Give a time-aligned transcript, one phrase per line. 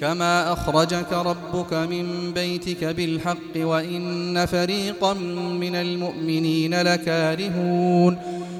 [0.00, 5.12] كما أخرجك ربك من بيتك بالحق وإن فريقا
[5.60, 8.18] من المؤمنين لكارهون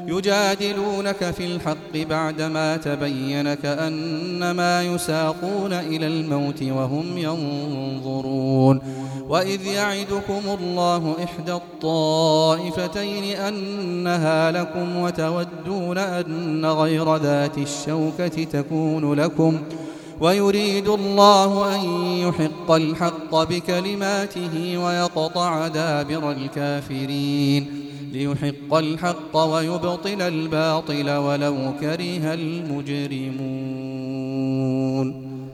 [0.09, 8.81] يجادلونك في الحق بعدما تبين كأنما يساقون إلى الموت وهم ينظرون
[9.29, 19.59] وإذ يعدكم الله إحدى الطائفتين أنها لكم وتودون أن غير ذات الشوكة تكون لكم
[20.21, 21.85] ويريد الله أن
[22.17, 33.78] يحق الحق بكلماته ويقطع دابر الكافرين ليحق الحق ويبطل الباطل ولو كره المجرمون.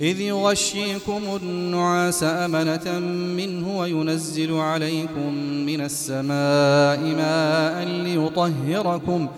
[0.00, 2.98] إذ يغشيكم النعاس أمنة
[3.36, 5.34] منه وينزل عليكم
[5.66, 9.28] من السماء ماء ليطهركم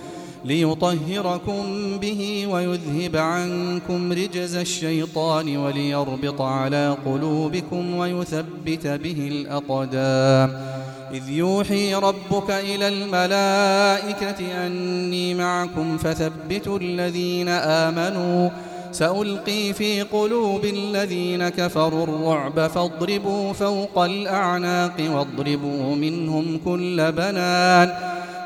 [0.44, 1.62] ليطهركم
[1.98, 10.72] به ويذهب عنكم رجز الشيطان وليربط على قلوبكم ويثبت به الأقدام.
[11.14, 18.50] إذ يوحي ربك إلى الملائكة أني معكم فثبتوا الذين آمنوا
[18.92, 27.94] سألقي في قلوب الذين كفروا الرعب فاضربوا فوق الأعناق واضربوا منهم كل بنان.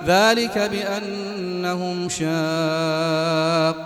[0.06, 3.85] ذلك بأنهم شاقوا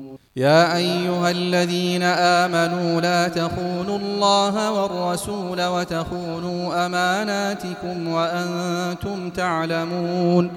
[0.35, 10.51] يا أيها الذين آمنوا لا تخونوا الله والرسول وتخونوا أماناتكم وأنتم تعلمون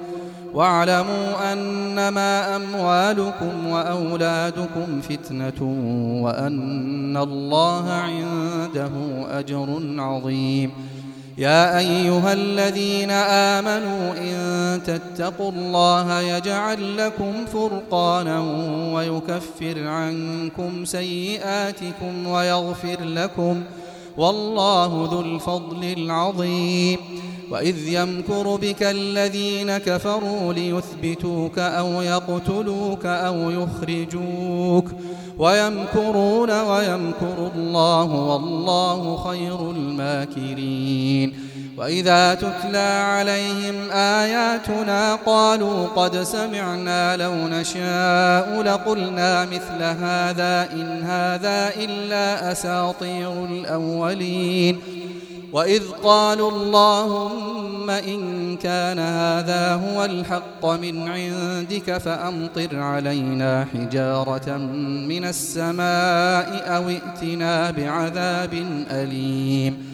[0.55, 5.63] واعلموا أنما أموالكم وأولادكم فتنة
[6.23, 8.91] وأن الله عنده
[9.39, 10.71] أجر عظيم
[11.39, 18.41] يا أيها الذين آمنوا إن تتقوا الله يجعل لكم فرقانا
[18.95, 23.63] ويكفر عنكم سيئاتكم ويغفر لكم
[24.17, 26.99] والله ذو الفضل العظيم.
[27.51, 34.85] وإذ يمكر بك الذين كفروا ليثبتوك أو يقتلوك أو يخرجوك
[35.39, 41.35] ويمكرون ويمكر الله والله خير الماكرين.
[41.77, 52.53] وإذا تتلى عليهم آياتنا قالوا قد سمعنا لو نشاء لقلنا مثل هذا إن هذا إلا
[52.53, 54.81] أساطير الأولين
[55.53, 64.57] وإذ قالوا اللهم إن كان هذا هو الحق من عندك فأمطر علينا حجارة
[65.09, 68.55] من السماء أو ائتنا بعذاب
[68.91, 69.94] أليم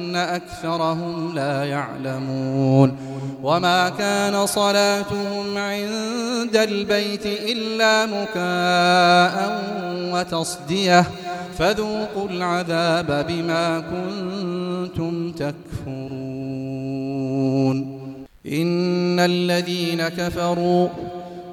[0.15, 2.97] أكثرهم لا يعلمون
[3.43, 9.61] وما كان صلاتهم عند البيت إلا مكاء
[10.13, 11.05] وتصدية
[11.57, 16.41] فذوقوا العذاب بما كنتم تكفرون
[18.47, 20.87] إن الذين كفروا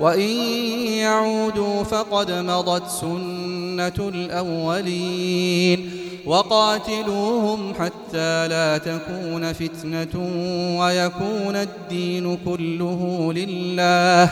[0.00, 0.28] وإن
[0.86, 5.90] يعودوا فقد مضت سنة الأولين
[6.26, 10.20] وقاتلوهم حتى لا تكون فتنة
[10.80, 14.30] ويكون الدين كله لله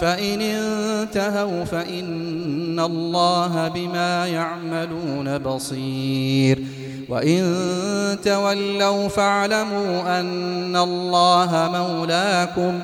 [0.00, 6.58] فإن انتهوا فإن الله بما يعملون بصير
[7.08, 7.42] وإن
[8.24, 12.80] تولوا فاعلموا أن الله مولاكم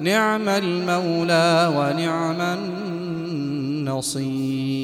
[0.00, 2.40] نعم المولى ونعم
[3.88, 4.78] النصير.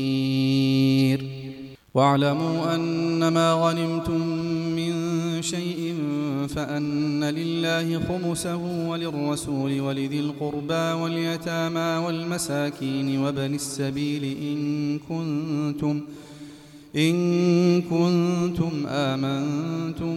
[1.94, 4.28] واعلموا أنما غنمتم
[4.76, 4.92] من
[5.42, 5.94] شيء
[6.48, 16.00] فأن لله خمسه وللرسول ولذي القربى واليتامى والمساكين وبن السبيل إن كنتم
[16.96, 20.16] إن كنتم آمنتم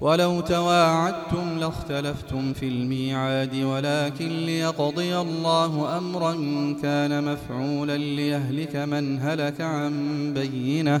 [0.00, 6.32] ولو تواعدتم لاختلفتم في الميعاد ولكن ليقضي الله أمرا
[6.82, 9.92] كان مفعولا ليهلك من هلك عن
[10.34, 11.00] بينة.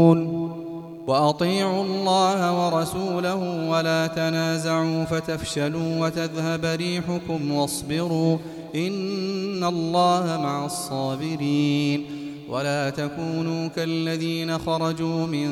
[1.07, 8.37] وأطيعوا الله ورسوله ولا تنازعوا فتفشلوا وتذهب ريحكم واصبروا
[8.75, 12.05] إن الله مع الصابرين
[12.49, 15.49] ولا تكونوا كالذين خرجوا من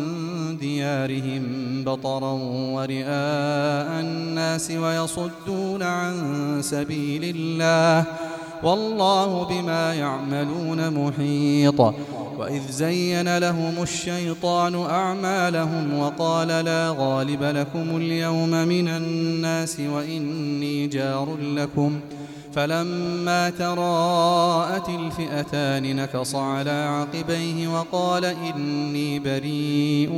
[0.58, 1.44] ديارهم
[1.84, 2.32] بطرا
[2.74, 6.14] ورئاء الناس ويصدون عن
[6.62, 8.06] سبيل الله
[8.64, 11.80] والله بما يعملون محيط.
[12.38, 22.00] وإذ زين لهم الشيطان أعمالهم وقال لا غالب لكم اليوم من الناس وإني جار لكم
[22.16, 22.19] ۖ.
[22.54, 30.12] فلما تراءت الفئتان نكص على عقبيه وقال إني بريء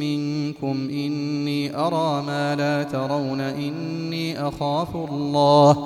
[0.00, 5.78] منكم إني أرى ما لا ترون إني أخاف الله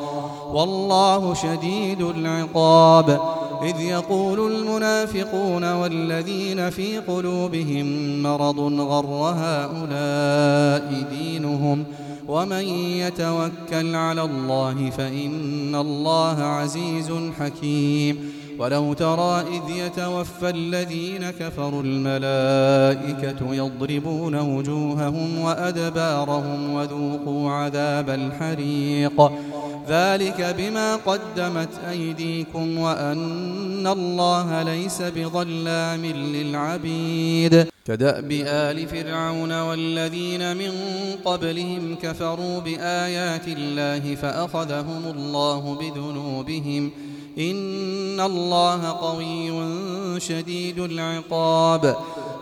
[0.52, 3.20] والله شديد العقاب.
[3.62, 7.86] إذ يقول المنافقون والذين في قلوبهم
[8.22, 12.64] مرض غر هؤلاء دينهم ۖ ومن
[13.04, 18.32] يتوكل على الله فإن الله عزيز حكيم.
[18.58, 29.30] ولو ترى إذ يتوفى الذين كفروا الملائكة يضربون وجوههم وأدبارهم وذوقوا عذاب الحريق.
[29.88, 37.66] ذلك بما قدمت أيديكم وأن الله ليس بظلام للعبيد.
[37.86, 40.72] كدأب آل فرعون والذين من
[41.24, 46.90] قبلهم كفروا بآيات الله فأخذهم الله بذنوبهم
[47.38, 49.50] إن الله قوي
[50.20, 51.96] شديد العقاب.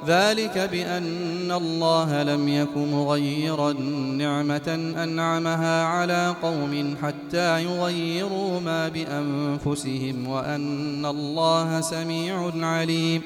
[0.07, 3.73] ذلك بأن الله لم يك مغيرا
[4.19, 13.23] نعمة أنعمها على قوم حتى يغيروا ما بأنفسهم وأن الله سميع عليم.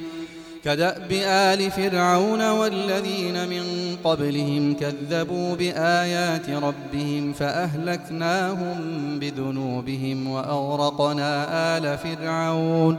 [0.64, 8.76] كدأب آل فرعون والذين من قبلهم كذبوا بآيات ربهم فأهلكناهم
[9.18, 12.98] بذنوبهم وأغرقنا آل فرعون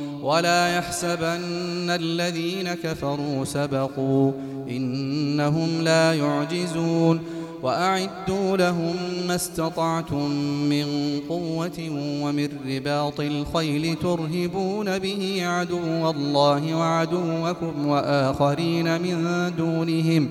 [0.21, 4.31] ولا يحسبن الذين كفروا سبقوا
[4.69, 7.19] إنهم لا يعجزون
[7.63, 8.95] وأعدوا لهم
[9.27, 10.31] ما استطعتم
[10.69, 10.85] من
[11.29, 11.89] قوة
[12.23, 20.29] ومن رباط الخيل ترهبون به عدو الله وعدوكم وآخرين من دونهم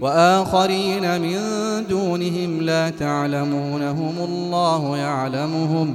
[0.00, 1.38] وآخرين من
[1.88, 5.94] دونهم لا تعلمونهم الله يعلمهم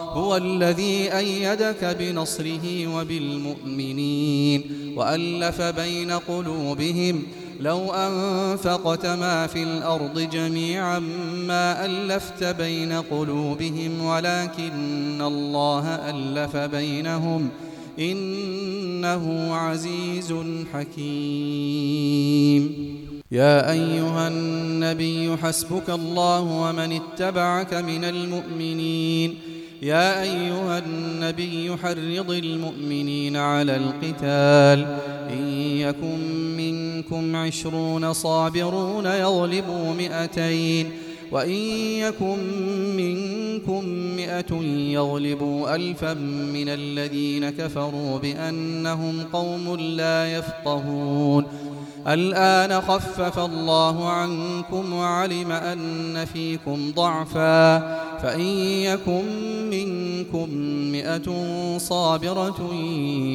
[0.13, 4.63] هو الذي أيدك بنصره وبالمؤمنين
[4.95, 7.23] وألف بين قلوبهم
[7.59, 10.99] لو أنفقت ما في الأرض جميعا
[11.47, 17.49] ما ألفت بين قلوبهم ولكن الله ألف بينهم
[17.99, 20.33] إنه عزيز
[20.73, 22.61] حكيم.
[23.31, 29.35] يا أيها النبي حسبك الله ومن اتبعك من المؤمنين.
[29.81, 34.97] يا أيها النبي حرض المؤمنين على القتال.
[35.29, 35.47] إن
[35.77, 36.19] يكن
[36.57, 40.91] منكم عشرون صابرون يغلبوا مئتين.
[41.31, 41.51] وإن
[41.99, 42.37] يكن
[42.97, 43.85] منكم
[44.15, 44.55] مئة
[44.93, 46.13] يغلبوا ألفا
[46.53, 51.45] من الذين كفروا بأنهم قوم لا يفقهون.
[52.07, 57.79] الآن خفف الله عنكم وعلم أن فيكم ضعفا
[58.17, 58.41] فإن
[58.85, 59.23] يكن
[59.69, 60.49] منكم
[60.91, 61.27] مئة
[61.77, 62.73] صابرة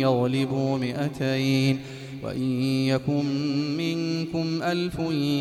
[0.01, 1.81] يغلبوا مئتين
[2.23, 3.25] وإن يكن
[3.77, 4.99] منكم ألف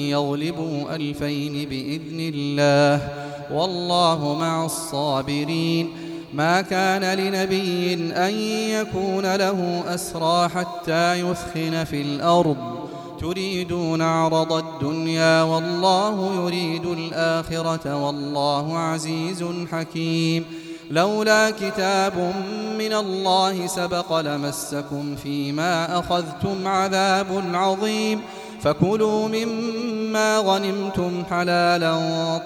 [0.10, 3.10] يغلبوا ألفين بإذن الله
[3.51, 5.89] والله مع الصابرين
[6.34, 8.34] ما كان لنبي أن
[8.70, 12.75] يكون له أسرى حتى يثخن في الأرض
[13.22, 20.45] تريدون عرض الدنيا والله يريد الآخرة والله عزيز حكيم.
[20.91, 22.34] لولا كتاب
[22.77, 28.22] من الله سبق لمسكم فيما أخذتم عذاب عظيم.
[28.62, 31.98] فكلوا مما غنمتم حلالا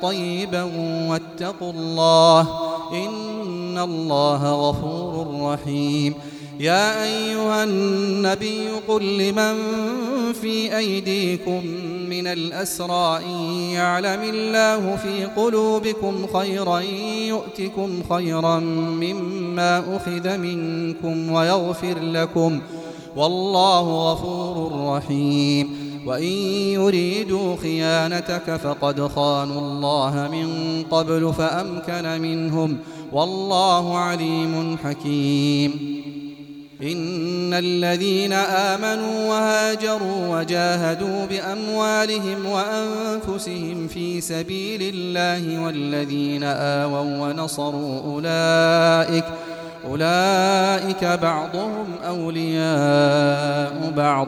[0.01, 0.63] طيبا
[1.09, 2.47] واتقوا الله
[2.93, 6.13] إن الله غفور رحيم.
[6.59, 9.55] يا أيها النبي قل لمن
[10.41, 11.65] في أيديكم
[12.09, 16.79] من الأسرى إن يعلم الله في قلوبكم خيرا
[17.27, 22.61] يؤتكم خيرا مما أخذ منكم ويغفر لكم
[23.15, 25.89] والله غفور رحيم.
[26.05, 26.33] وإن
[26.73, 32.77] يريدوا خيانتك فقد خانوا الله من قبل فأمكن منهم
[33.11, 35.99] والله عليم حكيم.
[36.83, 49.25] إن الذين آمنوا وهاجروا وجاهدوا بأموالهم وأنفسهم في سبيل الله والذين آووا ونصروا أولئك
[49.85, 54.27] أولئك بعضهم أولياء بعض.